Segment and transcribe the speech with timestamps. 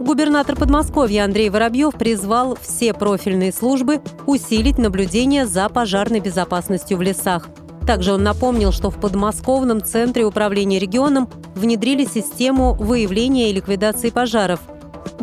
[0.00, 7.48] Губернатор Подмосковья Андрей Воробьев призвал все профильные службы усилить наблюдение за пожарной безопасностью в лесах.
[7.86, 14.60] Также он напомнил, что в подмосковном центре управления регионом внедрили систему выявления и ликвидации пожаров–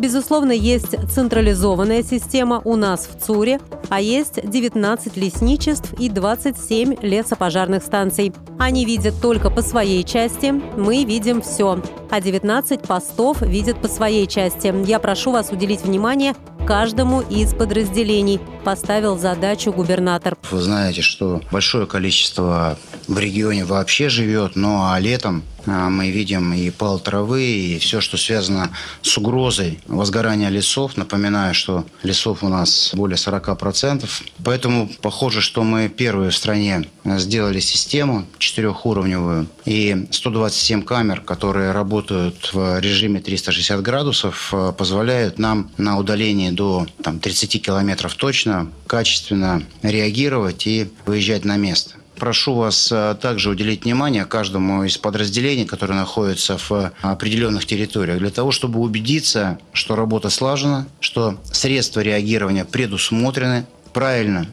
[0.02, 7.84] Безусловно, есть централизованная система у нас в ЦУРе, а есть 19 лесничеств и 27 лесопожарных
[7.84, 8.32] станций.
[8.58, 11.80] Они видят только по своей части, мы видим все.
[12.10, 14.74] А 19 постов видят по своей части.
[14.84, 16.34] Я прошу вас уделить внимание
[16.66, 20.36] каждому из подразделений, поставил задачу губернатор.
[20.50, 26.52] Вы знаете, что большое количество в регионе вообще живет, ну а летом а, мы видим
[26.52, 28.70] и пал травы, и все, что связано
[29.02, 30.96] с угрозой возгорания лесов.
[30.96, 34.08] Напоминаю, что лесов у нас более 40%.
[34.44, 42.50] Поэтому похоже, что мы первые в стране сделали систему четырехуровневую и 127 камер, которые работают
[42.52, 48.51] в режиме 360 градусов, а, позволяют нам на удалении до там, 30 километров точно
[48.86, 51.94] качественно реагировать и выезжать на место.
[52.16, 58.30] Прошу вас э, также уделить внимание каждому из подразделений, которые находятся в определенных территориях, для
[58.30, 64.46] того, чтобы убедиться, что работа слажена, что средства реагирования предусмотрены, правильно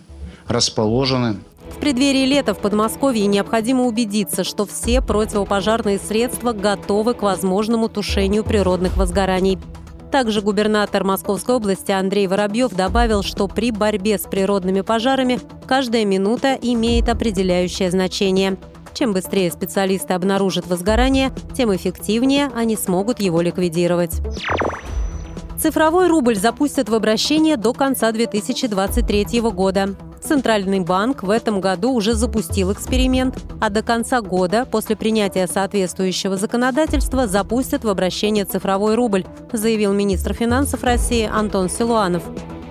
[0.47, 1.37] расположены,
[1.69, 8.43] в преддверии лета в Подмосковье необходимо убедиться, что все противопожарные средства готовы к возможному тушению
[8.43, 9.57] природных возгораний.
[10.11, 16.57] Также губернатор Московской области Андрей Воробьев добавил, что при борьбе с природными пожарами каждая минута
[16.59, 18.57] имеет определяющее значение.
[18.93, 24.19] Чем быстрее специалисты обнаружат возгорание, тем эффективнее они смогут его ликвидировать.
[25.59, 29.95] Цифровой рубль запустят в обращение до конца 2023 года.
[30.21, 36.37] Центральный банк в этом году уже запустил эксперимент, а до конца года, после принятия соответствующего
[36.37, 42.23] законодательства, запустят в обращение цифровой рубль, заявил министр финансов России Антон Силуанов.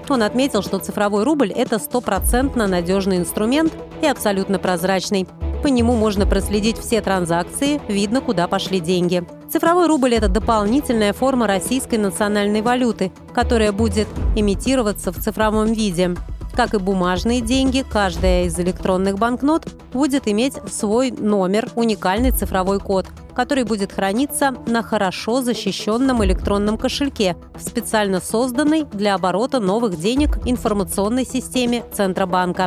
[0.09, 3.73] Он отметил, что цифровой рубль– это стопроцентно надежный инструмент
[4.03, 5.27] и абсолютно прозрачный.
[5.63, 9.25] По нему можно проследить все транзакции, видно, куда пошли деньги.
[9.51, 16.15] Цифровой рубль– это дополнительная форма российской национальной валюты, которая будет имитироваться в цифровом виде.
[16.59, 23.07] Как и бумажные деньги, каждая из электронных банкнот будет иметь свой номер, уникальный цифровой код,
[23.33, 30.41] который будет храниться на хорошо защищенном электронном кошельке в специально созданной для оборота новых денег
[30.47, 32.67] информационной системе Центробанка.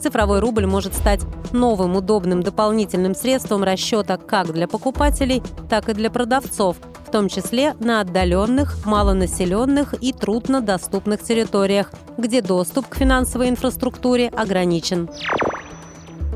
[0.00, 1.20] Цифровой рубль может стать
[1.52, 7.74] новым удобным дополнительным средством расчета как для покупателей, так и для продавцов, в том числе
[7.78, 15.08] на отдаленных, малонаселенных и труднодоступных территориях, где доступ к финансовой инфраструктуре ограничен.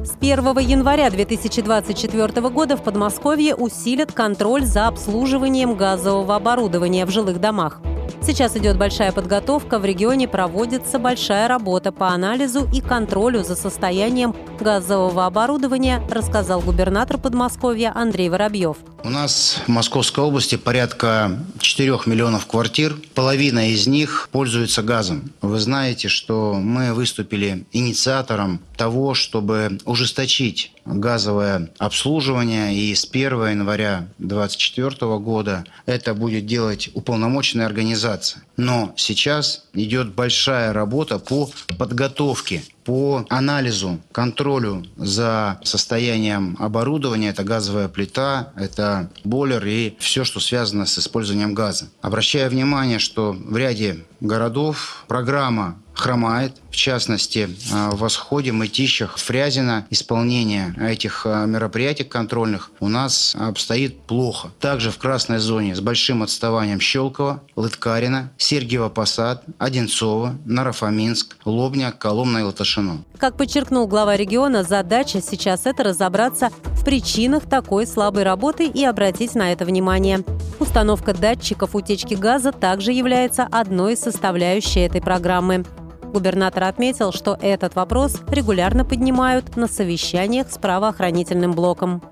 [0.04, 7.40] С 1 января 2024 года в Подмосковье усилят контроль за обслуживанием газового оборудования в жилых
[7.40, 7.80] домах.
[8.22, 14.34] Сейчас идет большая подготовка, в регионе проводится большая работа по анализу и контролю за состоянием
[14.60, 18.76] газового оборудования, рассказал губернатор Подмосковья Андрей Воробьев.
[19.02, 22.96] У нас в Московской области порядка 4 миллионов квартир.
[23.14, 25.32] Половина из них пользуется газом.
[25.40, 32.74] Вы знаете, что мы выступили инициатором того, чтобы ужесточить газовое обслуживание.
[32.74, 38.42] И с 1 января 2024 года это будет делать уполномоченная организация.
[38.56, 47.28] Но сейчас идет большая работа по подготовке по анализу, контролю за состоянием оборудования.
[47.28, 51.90] Это газовая плита, это бойлер и все, что связано с использованием газа.
[52.00, 56.56] Обращаю внимание, что в ряде городов программа хромает.
[56.70, 64.00] В частности, э, в Восходе, Мытищах, Фрязино исполнение этих э, мероприятий контрольных у нас обстоит
[64.02, 64.50] плохо.
[64.60, 72.38] Также в красной зоне с большим отставанием Щелково, Лыткарина, Сергиево Посад, Одинцово, Нарафаминск, Лобня, Коломна
[72.38, 73.04] и Латашино.
[73.18, 79.34] Как подчеркнул глава региона, задача сейчас это разобраться в причинах такой слабой работы и обратить
[79.34, 80.24] на это внимание.
[80.58, 85.64] Установка датчиков утечки газа также является одной из составляющих этой программы.
[86.10, 92.02] Губернатор отметил, что этот вопрос регулярно поднимают на совещаниях с правоохранительным блоком.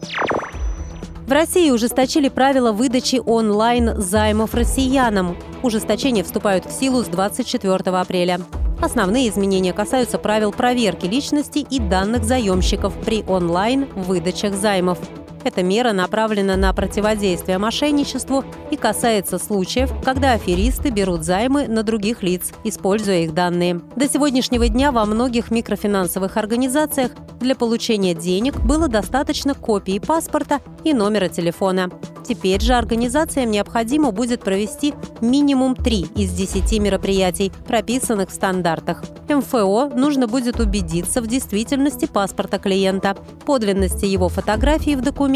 [1.27, 5.37] В России ужесточили правила выдачи онлайн займов россиянам.
[5.63, 8.41] Ужесточения вступают в силу с 24 апреля.
[8.81, 14.99] Основные изменения касаются правил проверки личности и данных заемщиков при онлайн-выдачах займов.
[15.45, 22.23] Эта мера направлена на противодействие мошенничеству и касается случаев, когда аферисты берут займы на других
[22.23, 23.81] лиц, используя их данные.
[23.97, 30.93] До сегодняшнего дня во многих микрофинансовых организациях для получения денег было достаточно копии паспорта и
[30.93, 31.91] номера телефона.
[32.27, 34.93] Теперь же организациям необходимо будет провести
[35.23, 39.03] минимум три из десяти мероприятий, прописанных в стандартах.
[39.29, 45.28] МФО нужно будет убедиться в действительности паспорта клиента, подлинности его фотографии в документе,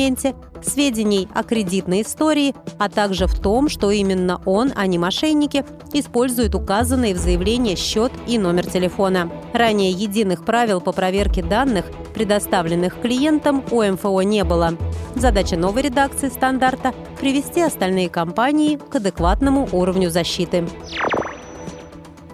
[0.62, 6.54] сведений о кредитной истории, а также в том, что именно он, а не мошенники, использует
[6.54, 9.30] указанные в заявлении счет и номер телефона.
[9.52, 14.76] Ранее единых правил по проверке данных, предоставленных клиентам, у МФО не было.
[15.14, 20.66] Задача новой редакции стандарта– привести остальные компании к адекватному уровню защиты.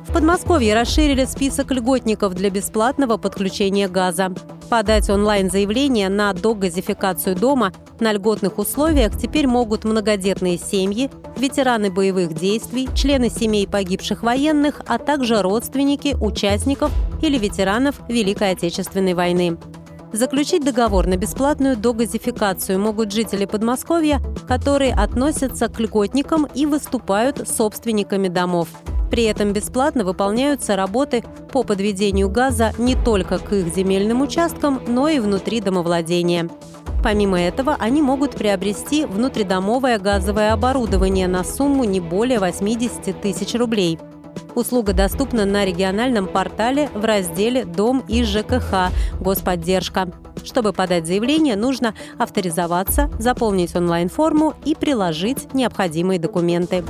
[0.09, 4.33] В Подмосковье расширили список льготников для бесплатного подключения газа.
[4.71, 12.89] Подать онлайн-заявление на догазификацию дома на льготных условиях теперь могут многодетные семьи, ветераны боевых действий,
[12.95, 16.91] члены семей погибших военных, а также родственники участников
[17.21, 19.59] или ветеранов Великой Отечественной войны.
[20.13, 28.29] Заключить договор на бесплатную догазификацию могут жители Подмосковья, которые относятся к льготникам и выступают собственниками
[28.29, 28.69] домов.
[29.11, 35.09] При этом бесплатно выполняются работы по подведению газа не только к их земельным участкам, но
[35.09, 36.49] и внутри домовладения.
[37.03, 43.99] Помимо этого, они могут приобрести внутридомовое газовое оборудование на сумму не более 80 тысяч рублей.
[44.55, 48.91] Услуга доступна на региональном портале в разделе «Дом и ЖКХ.
[49.21, 50.11] Господдержка».
[50.45, 56.85] Чтобы подать заявление, нужно авторизоваться, заполнить онлайн-форму и приложить необходимые документы.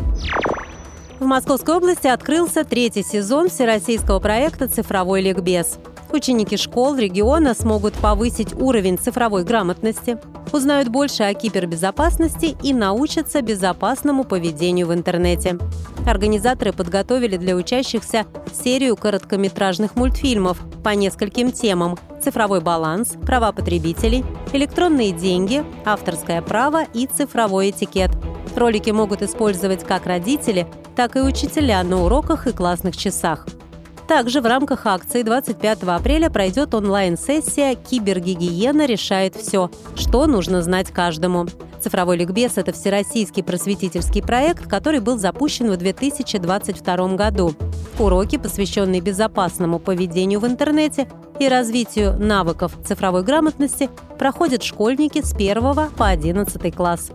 [1.18, 5.78] В Московской области открылся третий сезон всероссийского проекта «Цифровой ликбез».
[6.10, 10.18] Ученики школ региона смогут повысить уровень цифровой грамотности,
[10.52, 15.58] узнают больше о кибербезопасности и научатся безопасному поведению в интернете.
[16.06, 24.24] Организаторы подготовили для учащихся серию короткометражных мультфильмов по нескольким темам– цифровой баланс, права потребителей,
[24.54, 28.10] электронные деньги, авторское право и цифровой этикет.
[28.56, 30.66] Ролики могут использовать как родители,
[30.96, 33.46] так и учителя на уроках и классных часах.
[34.08, 39.70] Также в рамках акции 25 апреля пройдет онлайн-сессия «Кибергигиена решает все.
[39.96, 41.46] Что нужно знать каждому».
[41.78, 47.52] Цифровой ликбез– это всероссийский просветительский проект, который был запущен в 2022 году.
[47.98, 51.06] Уроки, посвященные безопасному поведению в интернете
[51.38, 57.12] и развитию навыков цифровой грамотности, проходят школьники с 1 по 11 класс.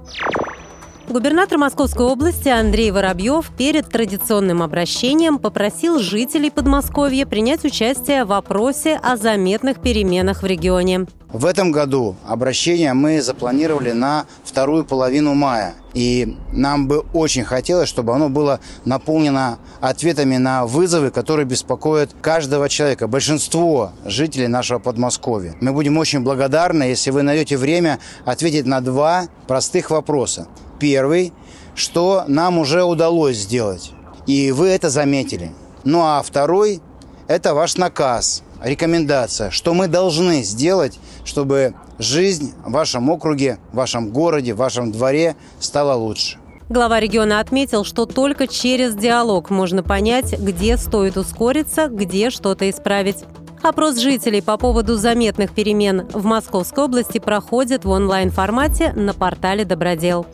[1.10, 9.00] Губернатор Московской области Андрей Воробьев перед традиционным обращением попросил жителей Подмосковья принять участие в вопросе
[9.04, 11.06] о заметных переменах в регионе.
[11.28, 15.74] В этом году обращение мы запланировали на вторую половину мая.
[15.94, 22.70] И нам бы очень хотелось, чтобы оно было наполнено ответами на вызовы, которые беспокоят каждого
[22.70, 25.56] человека, большинство жителей нашего Подмосковья.
[25.60, 30.48] Мы будем очень благодарны, если вы найдете время ответить на два простых вопроса.
[30.84, 31.32] Первый,
[31.76, 33.94] что нам уже удалось сделать,
[34.28, 35.54] и вы это заметили.
[35.86, 36.82] Ну а второй,
[37.30, 44.10] это ваш наказ, рекомендация, что мы должны сделать, чтобы жизнь в вашем округе, в вашем
[44.10, 46.38] городе, в вашем дворе стала лучше.
[46.68, 53.24] Глава региона отметил, что только через диалог можно понять, где стоит ускориться, где что-то исправить.
[53.62, 60.26] Опрос жителей по поводу заметных перемен в Московской области проходит в онлайн-формате на портале «Добродел».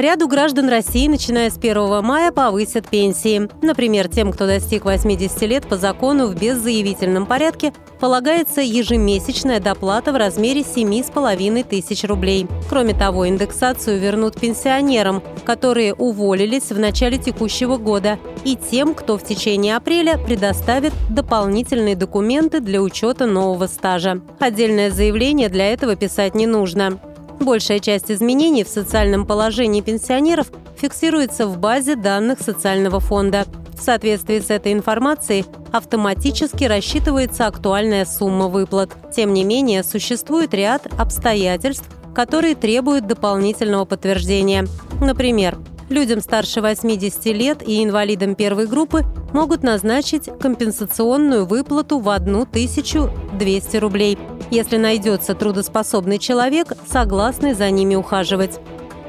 [0.00, 3.50] Ряду граждан России, начиная с 1 мая, повысят пенсии.
[3.60, 10.16] Например, тем, кто достиг 80 лет по закону в беззаявительном порядке, полагается ежемесячная доплата в
[10.16, 12.46] размере 7,5 тысяч рублей.
[12.70, 19.22] Кроме того, индексацию вернут пенсионерам, которые уволились в начале текущего года, и тем, кто в
[19.22, 24.22] течение апреля предоставит дополнительные документы для учета нового стажа.
[24.38, 26.98] Отдельное заявление для этого писать не нужно.
[27.40, 33.46] Большая часть изменений в социальном положении пенсионеров фиксируется в базе данных социального фонда.
[33.72, 38.90] В соответствии с этой информацией автоматически рассчитывается актуальная сумма выплат.
[39.16, 44.66] Тем не менее, существует ряд обстоятельств, которые требуют дополнительного подтверждения.
[45.00, 45.56] Например,
[45.90, 54.18] людям старше 80 лет и инвалидам первой группы могут назначить компенсационную выплату в 1200 рублей–
[54.50, 58.58] если найдется трудоспособный человек, согласный за ними ухаживать.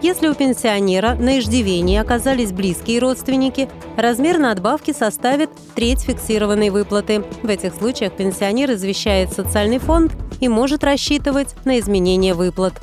[0.02, 7.24] Если у пенсионера на иждивении оказались близкие родственники, размер надбавки составит треть фиксированной выплаты.
[7.44, 12.74] В этих случаях пенсионер извещает социальный фонд и может рассчитывать на изменение выплат.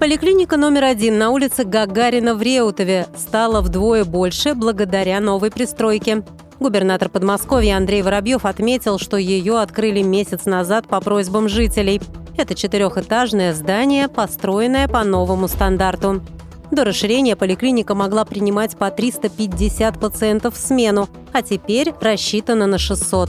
[0.00, 6.22] Поликлиника номер один на улице Гагарина в Реутове стала вдвое больше благодаря новой пристройке.
[6.58, 12.00] Губернатор Подмосковья Андрей Воробьев отметил, что ее открыли месяц назад по просьбам жителей.
[12.38, 16.22] Это четырехэтажное здание, построенное по новому стандарту.
[16.70, 23.28] До расширения поликлиника могла принимать по 350 пациентов в смену, а теперь рассчитана на 600.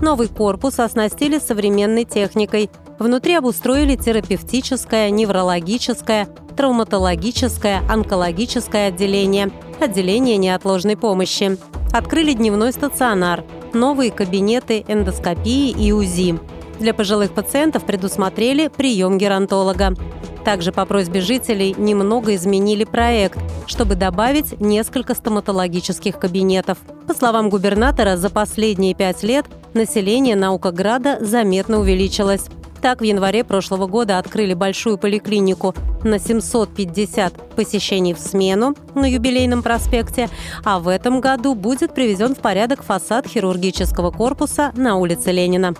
[0.00, 2.70] Новый корпус оснастили современной техникой.
[3.02, 11.58] Внутри обустроили терапевтическое, неврологическое, травматологическое, онкологическое отделение, отделение неотложной помощи.
[11.92, 13.42] Открыли дневной стационар,
[13.72, 16.38] новые кабинеты эндоскопии и УЗИ.
[16.78, 19.96] Для пожилых пациентов предусмотрели прием геронтолога.
[20.44, 26.78] Также по просьбе жителей немного изменили проект, чтобы добавить несколько стоматологических кабинетов.
[27.08, 32.46] По словам губернатора, за последние пять лет население Наукограда заметно увеличилось.
[32.82, 35.72] Так, в январе прошлого года открыли большую поликлинику
[36.02, 40.28] на 750 посещений в смену на юбилейном проспекте,
[40.64, 45.74] а в этом году будет приведен в порядок фасад хирургического корпуса на улице Ленина.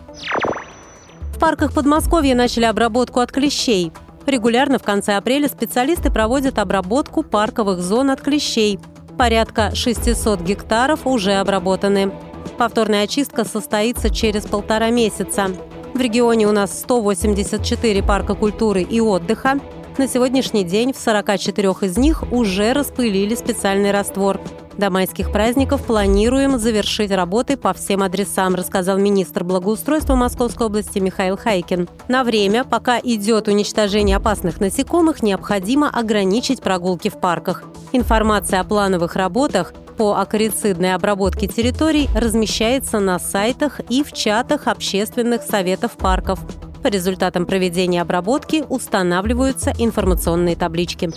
[1.34, 3.90] В парках Подмосковья начали обработку от клещей.
[4.24, 8.78] Регулярно в конце апреля специалисты проводят обработку парковых зон от клещей.
[9.18, 12.12] Порядка 600 гектаров уже обработаны.
[12.58, 15.50] Повторная очистка состоится через полтора месяца.
[15.94, 19.60] В регионе у нас 184 парка культуры и отдыха.
[19.98, 24.40] На сегодняшний день в 44 из них уже распылили специальный раствор.
[24.78, 31.36] До майских праздников планируем завершить работы по всем адресам, рассказал министр благоустройства Московской области Михаил
[31.36, 31.88] Хайкин.
[32.08, 37.64] На время, пока идет уничтожение опасных насекомых, необходимо ограничить прогулки в парках.
[37.92, 45.42] Информация о плановых работах по акарицидной обработке территорий размещается на сайтах и в чатах общественных
[45.42, 46.40] советов парков.
[46.82, 51.10] По результатам проведения обработки устанавливаются информационные таблички.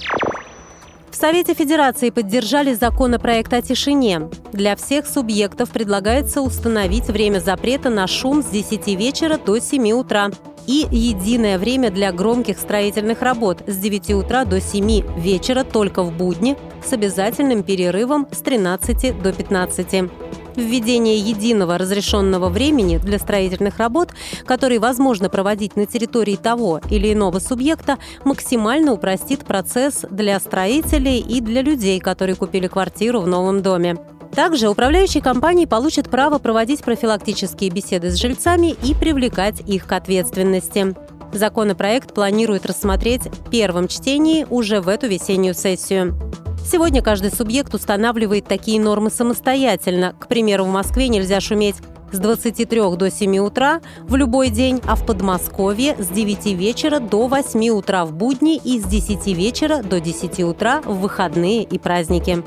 [1.16, 4.30] В Совете Федерации поддержали законопроект о тишине.
[4.52, 10.30] Для всех субъектов предлагается установить время запрета на шум с 10 вечера до 7 утра
[10.68, 16.12] и единое время для громких строительных работ с 9 утра до 7 вечера только в
[16.12, 20.12] будни с обязательным перерывом с 13 до 15
[20.56, 24.10] введение единого разрешенного времени для строительных работ,
[24.46, 31.42] которые возможно проводить на территории того или иного субъекта, максимально упростит процесс для строителей и
[31.42, 33.98] для людей, которые купили квартиру в новом доме.
[34.36, 40.94] Также управляющие компании получат право проводить профилактические беседы с жильцами и привлекать их к ответственности.
[41.32, 46.18] Законопроект планирует рассмотреть в первом чтении уже в эту весеннюю сессию.
[46.66, 50.16] Сегодня каждый субъект устанавливает такие нормы самостоятельно.
[50.20, 51.76] К примеру, в Москве нельзя шуметь
[52.12, 57.28] с 23 до 7 утра в любой день, а в Подмосковье с 9 вечера до
[57.28, 62.44] 8 утра в будни и с 10 вечера до 10 утра в выходные и праздники.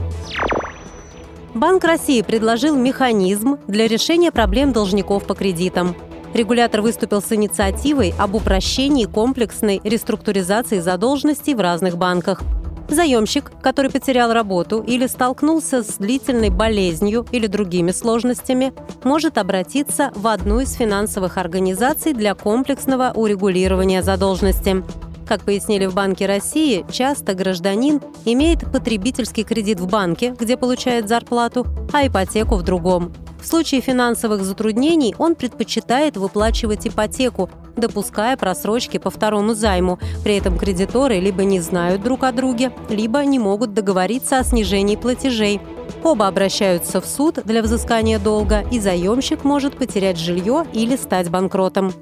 [1.54, 5.94] Банк России предложил механизм для решения проблем должников по кредитам.
[6.34, 12.42] Регулятор выступил с инициативой об упрощении комплексной реструктуризации задолженностей в разных банках–
[12.88, 18.72] Заемщик, который потерял работу или столкнулся с длительной болезнью или другими сложностями,
[19.04, 24.82] может обратиться в одну из финансовых организаций для комплексного урегулирования задолженности.
[25.28, 31.66] Как пояснили в Банке России, часто гражданин имеет потребительский кредит в банке, где получает зарплату,
[31.92, 33.12] а ипотеку в другом.
[33.40, 39.98] В случае финансовых затруднений он предпочитает выплачивать ипотеку, допуская просрочки по второму займу.
[40.24, 44.96] При этом кредиторы либо не знают друг о друге, либо не могут договориться о снижении
[44.96, 45.60] платежей.
[46.02, 51.92] Оба обращаются в суд для взыскания долга, и заемщик может потерять жилье или стать банкротом.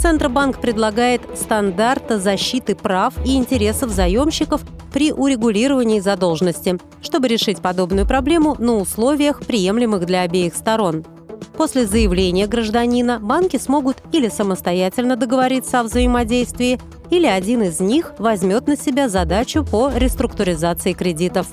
[0.00, 8.56] Центробанк предлагает стандарты защиты прав и интересов заемщиков при урегулировании задолженности, чтобы решить подобную проблему
[8.58, 10.79] на условиях, приемлемых для обеих сторон.
[11.56, 18.66] После заявления гражданина банки смогут или самостоятельно договориться о взаимодействии, или один из них возьмет
[18.66, 21.48] на себя задачу по реструктуризации кредитов.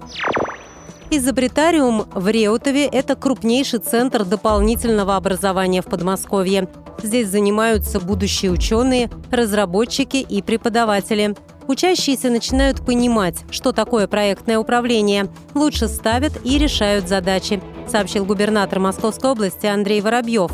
[1.10, 6.68] Изобретариум в Реутове– это крупнейший центр дополнительного образования в Подмосковье.
[7.02, 11.36] Здесь занимаются будущие ученые, разработчики и преподаватели.
[11.68, 19.32] Учащиеся начинают понимать, что такое проектное управление, лучше ставят и решают задачи, сообщил губернатор Московской
[19.32, 20.52] области Андрей Воробьев.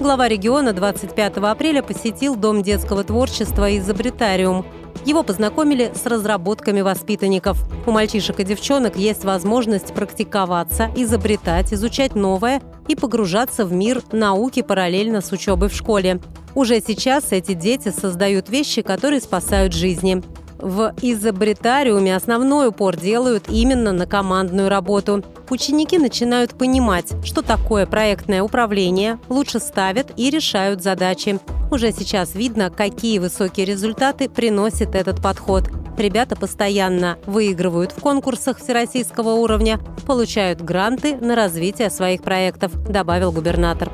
[0.00, 4.64] Глава региона 25 апреля посетил Дом детского творчества «Изобретариум».
[5.04, 7.58] Его познакомили с разработками воспитанников.
[7.86, 14.62] У мальчишек и девчонок есть возможность практиковаться, изобретать, изучать новое и погружаться в мир науки
[14.62, 16.20] параллельно с учебой в школе.
[16.54, 20.22] Уже сейчас эти дети создают вещи, которые спасают жизни.
[20.64, 25.22] В изобретариуме основной упор делают именно на командную работу.
[25.50, 31.38] Ученики начинают понимать, что такое проектное управление, лучше ставят и решают задачи.
[31.70, 35.64] Уже сейчас видно, какие высокие результаты приносит этот подход.
[35.98, 43.92] Ребята постоянно выигрывают в конкурсах всероссийского уровня, получают гранты на развитие своих проектов, добавил губернатор.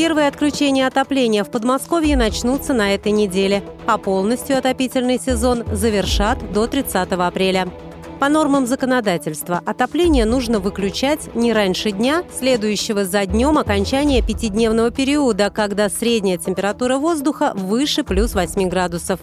[0.00, 6.66] Первые отключения отопления в Подмосковье начнутся на этой неделе, а полностью отопительный сезон завершат до
[6.66, 7.68] 30 апреля.
[8.18, 15.50] По нормам законодательства отопление нужно выключать не раньше дня, следующего за днем окончания пятидневного периода,
[15.50, 19.20] когда средняя температура воздуха выше плюс 8 градусов.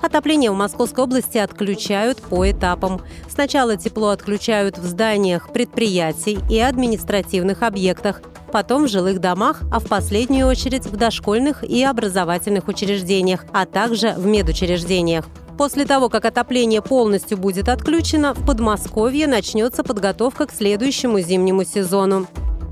[0.00, 3.00] Отопление в Московской области отключают по этапам.
[3.28, 9.88] Сначала тепло отключают в зданиях предприятий и административных объектах, потом в жилых домах, а в
[9.88, 15.26] последнюю очередь в дошкольных и образовательных учреждениях, а также в медучреждениях.
[15.58, 22.28] После того, как отопление полностью будет отключено, в Подмосковье начнется подготовка к следующему зимнему сезону.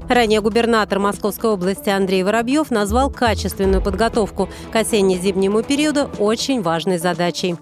[0.08, 7.56] Ранее губернатор Московской области Андрей Воробьев назвал качественную подготовку к осенне-зимнему периоду очень важной задачей.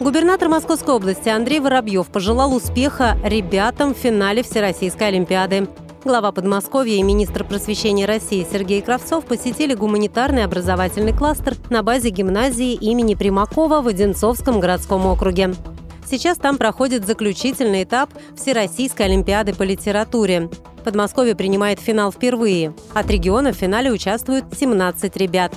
[0.00, 5.68] Губернатор Московской области Андрей Воробьев пожелал успеха ребятам в финале Всероссийской Олимпиады.
[6.02, 12.72] Глава Подмосковья и министр просвещения России Сергей Кравцов посетили гуманитарный образовательный кластер на базе гимназии
[12.74, 15.54] имени Примакова в Одинцовском городском округе.
[16.06, 20.50] Сейчас там проходит заключительный этап Всероссийской Олимпиады по литературе.
[20.84, 22.74] Подмосковье принимает финал впервые.
[22.92, 25.54] От региона в финале участвуют 17 ребят.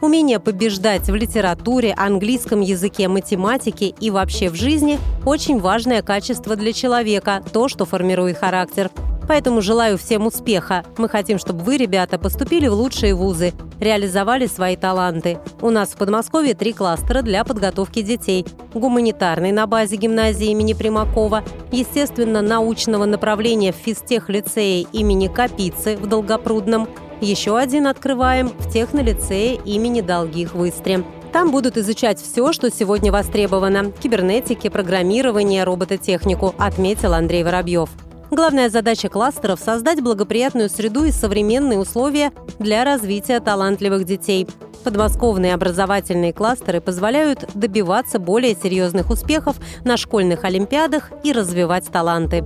[0.00, 6.72] Умение побеждать в литературе, английском языке, математике и вообще в жизни– очень важное качество для
[6.72, 8.90] человека, то, что формирует характер.
[9.28, 10.84] Поэтому желаю всем успеха.
[10.96, 15.38] Мы хотим, чтобы вы, ребята, поступили в лучшие вузы, реализовали свои таланты.
[15.60, 18.46] У нас в Подмосковье три кластера для подготовки детей.
[18.72, 26.88] Гуманитарный на базе гимназии имени Примакова, естественно, научного направления в физтех-лицее имени Капицы в Долгопрудном.
[27.20, 31.04] Еще один открываем в технолицее имени Долгих в Истре.
[31.32, 37.90] Там будут изучать все, что сегодня востребовано– кибернетики, программирование, робототехнику, отметил Андрей Воробьев.
[38.30, 44.46] Главная задача кластеров– создать благоприятную среду и современные условия для развития талантливых детей.
[44.84, 52.44] Подмосковные образовательные кластеры позволяют добиваться более серьезных успехов на школьных олимпиадах и развивать таланты.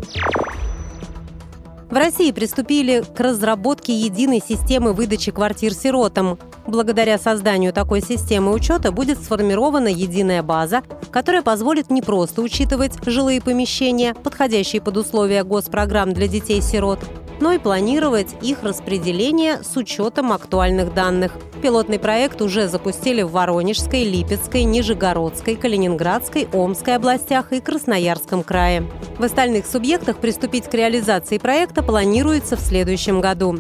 [1.93, 6.39] В России приступили к разработке единой системы выдачи квартир сиротам.
[6.67, 13.43] Благодаря созданию такой системы учета будет сформирована единая база, которая позволит не просто учитывать жилые
[13.43, 16.99] помещения, подходящие под условия госпрограмм для детей-сирот,
[17.43, 21.33] но и планировать их распределение с учетом актуальных данных.
[21.61, 28.89] Пилотный проект уже запустили в Воронежской, Липецкой, Нижегородской, Калининградской, Омской областях и Красноярском крае.
[29.19, 33.59] В остальных субъектах приступить к реализации проекта планируется в следующем году.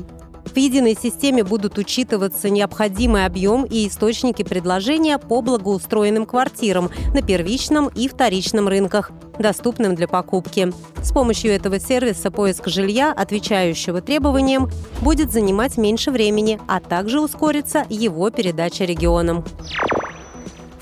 [0.52, 7.88] В единой системе будут учитываться необходимый объем и источники предложения по благоустроенным квартирам на первичном
[7.88, 10.70] и вторичном рынках, доступным для покупки.
[11.02, 17.86] С помощью этого сервиса поиск жилья, отвечающего требованиям, будет занимать меньше времени, а также ускорится
[17.88, 19.44] его передача регионам.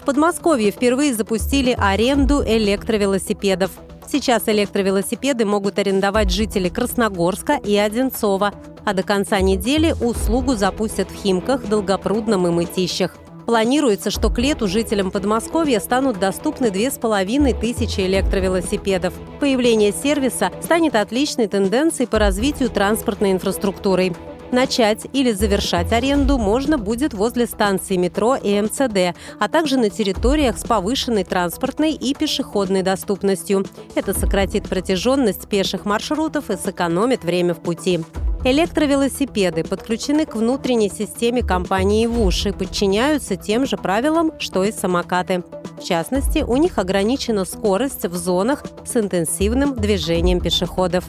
[0.01, 3.71] В Подмосковье впервые запустили аренду электровелосипедов.
[4.11, 11.23] Сейчас электровелосипеды могут арендовать жители Красногорска и Одинцова, а до конца недели услугу запустят в
[11.23, 13.15] Химках, Долгопрудном и Мытищах.
[13.45, 19.13] Планируется, что к лету жителям Подмосковья станут доступны две с половиной тысячи электровелосипедов.
[19.39, 24.15] Появление сервиса станет отличной тенденцией по развитию транспортной инфраструктуры.
[24.53, 30.59] Начать или завершать аренду можно будет возле станции метро и МЦД, а также на территориях
[30.59, 33.65] с повышенной транспортной и пешеходной доступностью.
[33.95, 38.01] Это сократит протяженность пеших маршрутов и сэкономит время в пути.
[38.43, 45.45] Электровелосипеды подключены к внутренней системе компании ВУШ и подчиняются тем же правилам, что и самокаты.
[45.79, 51.05] В частности, у них ограничена скорость в зонах с интенсивным движением пешеходов.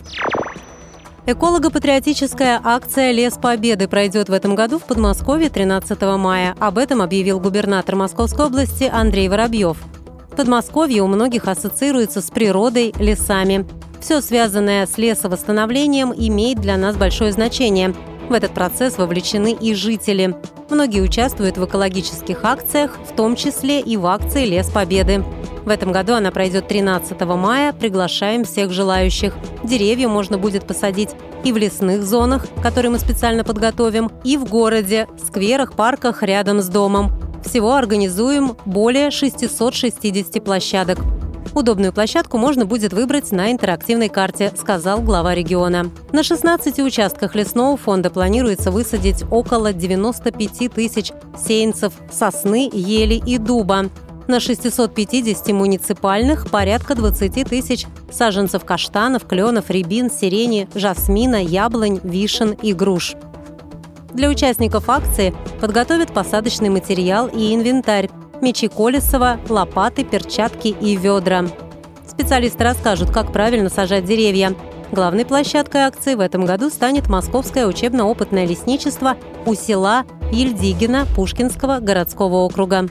[1.27, 6.55] Эколого-патриотическая акция «Лес Победы» пройдет в этом году в Подмосковье 13 мая.
[6.59, 9.77] Об этом объявил губернатор Московской области Андрей Воробьев.
[10.35, 13.67] Подмосковье у многих ассоциируется с природой, лесами.
[13.99, 17.93] Все связанное с лесовосстановлением имеет для нас большое значение.
[18.27, 20.35] В этот процесс вовлечены и жители.
[20.71, 25.23] Многие участвуют в экологических акциях, в том числе и в акции «Лес Победы».
[25.65, 27.73] В этом году она пройдет 13 мая.
[27.73, 29.35] Приглашаем всех желающих.
[29.63, 31.09] Деревья можно будет посадить
[31.43, 36.67] и в лесных зонах, которые мы специально подготовим, и в городе, скверах, парках рядом с
[36.67, 37.11] домом.
[37.43, 40.99] Всего организуем более 660 площадок.
[41.53, 45.91] Удобную площадку можно будет выбрать на интерактивной карте, сказал глава региона.
[46.13, 53.89] На 16 участках лесного фонда планируется высадить около 95 тысяч сеянцев сосны, ели и дуба.
[54.31, 62.71] На 650 муниципальных порядка 20 тысяч саженцев каштанов, кленов, рябин, сирени, жасмина, яблонь, вишен и
[62.71, 63.15] груш.
[64.13, 71.43] Для участников акции подготовят посадочный материал и инвентарь, мечи Колесова, лопаты, перчатки и ведра.
[72.07, 74.55] Специалисты расскажут, как правильно сажать деревья.
[74.93, 82.35] Главной площадкой акции в этом году станет Московское учебно-опытное лесничество у села Ельдигина Пушкинского городского
[82.35, 82.87] округа.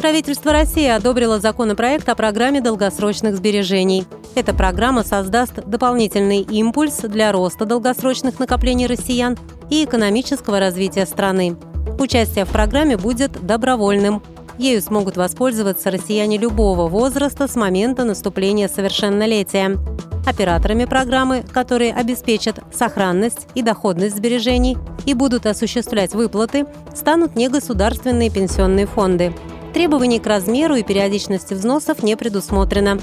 [0.00, 4.06] Правительство России одобрило законопроект о программе долгосрочных сбережений.
[4.34, 9.36] Эта программа создаст дополнительный импульс для роста долгосрочных накоплений россиян
[9.68, 11.54] и экономического развития страны.
[11.98, 14.22] Участие в программе будет добровольным.
[14.56, 19.76] Ею смогут воспользоваться россияне любого возраста с момента наступления совершеннолетия.
[20.26, 28.86] Операторами программы, которые обеспечат сохранность и доходность сбережений и будут осуществлять выплаты, станут негосударственные пенсионные
[28.86, 29.34] фонды.
[29.80, 32.98] Требований к размеру и периодичности взносов не предусмотрено.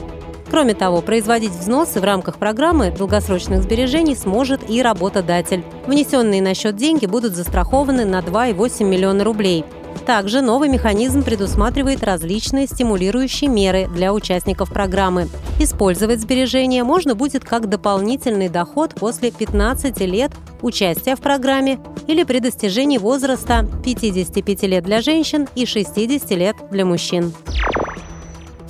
[0.51, 5.63] Кроме того, производить взносы в рамках программы долгосрочных сбережений сможет и работодатель.
[5.87, 9.65] Внесенные на счет деньги будут застрахованы на 2,8 миллиона рублей.
[10.05, 15.27] Также новый механизм предусматривает различные стимулирующие меры для участников программы.
[15.59, 22.39] Использовать сбережения можно будет как дополнительный доход после 15 лет участия в программе или при
[22.39, 27.33] достижении возраста 55 лет для женщин и 60 лет для мужчин.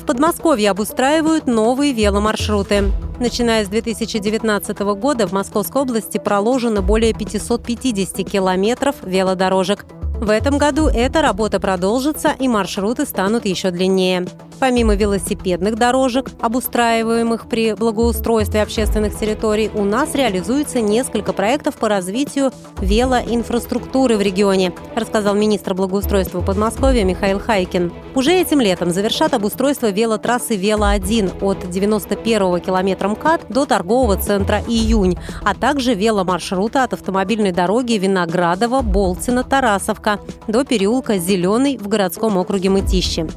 [0.08, 2.86] Подмосковье обустраивают новые веломаршруты.
[3.20, 9.86] Начиная с 2019 года в Московской области проложено более 550 километров велодорожек.
[10.20, 14.26] В этом году эта работа продолжится и маршруты станут еще длиннее.
[14.60, 22.52] Помимо велосипедных дорожек, обустраиваемых при благоустройстве общественных территорий, у нас реализуется несколько проектов по развитию
[22.82, 27.94] велоинфраструктуры в регионе, рассказал министр благоустройства Подмосковья Михаил Хайкин.
[28.16, 35.20] Уже этим летом завершат обустройство велотрассы Вело-1 от 91-го километра МКАД до торгового центра Июнь,
[35.44, 40.07] а также веломаршрута от автомобильной дороги Виноградова, Болтина, Тарасовка
[40.48, 43.28] до переулка Зеленый в городском округе Мытищи.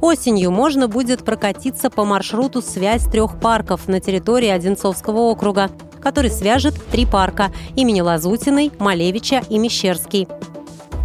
[0.00, 6.74] Осенью можно будет прокатиться по маршруту «Связь трех парков» на территории Одинцовского округа, который свяжет
[6.90, 10.26] три парка имени Лазутиной, Малевича и Мещерский.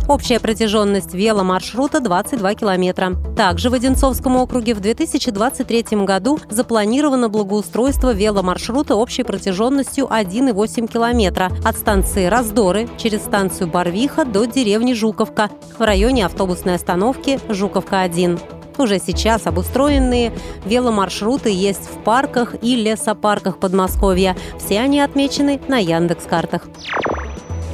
[0.08, 3.16] Общая протяженность веломаршрута 22 километра.
[3.36, 11.78] Также в Одинцовском округе в 2023 году запланировано благоустройство веломаршрута общей протяженностью 1,8 километра от
[11.78, 18.40] станции Раздоры через станцию Барвиха до деревни Жуковка в районе автобусной остановки Жуковка-1.
[18.78, 20.34] Уже сейчас обустроенные
[20.66, 24.38] веломаршруты есть в парках и лесопарках Подмосковья.
[24.60, 26.68] Все они отмечены на Яндекс-картах.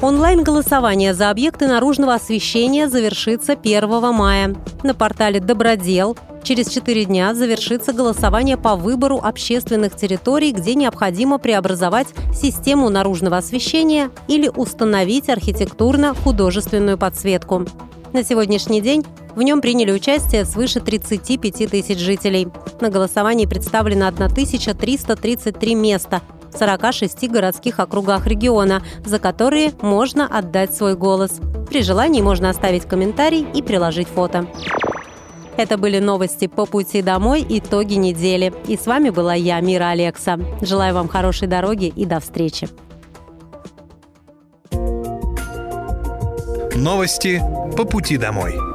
[0.02, 4.56] Онлайн-голосование за объекты наружного освещения завершится 1 мая.
[4.84, 12.08] На портале «Добродел» Через четыре дня завершится голосование по выбору общественных территорий, где необходимо преобразовать
[12.34, 17.68] систему наружного освещения или установить архитектурно-художественную подсветку.
[18.12, 22.48] На сегодняшний день в нем приняли участие свыше 35 тысяч жителей.
[22.82, 26.22] На голосовании представлено 1333 места
[26.54, 31.40] в 46 городских округах региона, за которые можно отдать свой голос.
[31.70, 34.48] При желании можно оставить комментарий и приложить фото.
[35.58, 38.54] Это были новости по пути домой, итоги недели.
[38.68, 40.40] И с вами была я, Мира Алекса.
[40.62, 42.70] Желаю вам хорошей дороги и до встречи.
[46.76, 47.42] Новости
[47.78, 48.71] по пути домой.